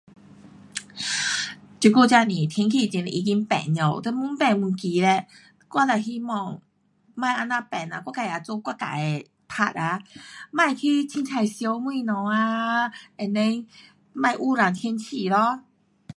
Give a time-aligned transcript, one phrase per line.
[1.79, 5.15] 这久真是天气很，已经变了，都越变越奇怪。
[5.83, 6.55] 我只希望
[7.13, 10.01] 别这样变啦，我自也做我自的 part 啊，
[10.57, 13.67] 别去随便烧东西啊，and then
[14.19, 15.63] 别污染天气咯。